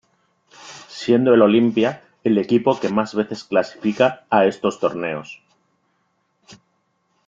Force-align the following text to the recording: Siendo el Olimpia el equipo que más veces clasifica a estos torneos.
Siendo 0.87 1.35
el 1.35 1.43
Olimpia 1.43 2.01
el 2.23 2.39
equipo 2.39 2.79
que 2.79 2.89
más 2.89 3.13
veces 3.13 3.43
clasifica 3.43 4.25
a 4.31 4.45
estos 4.45 4.79
torneos. 4.79 5.43